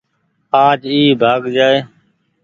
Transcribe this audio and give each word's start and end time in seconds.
آج 0.63 0.81
اي 0.91 1.01
ڀآڳ 1.21 1.41
جآئي۔ 1.55 1.79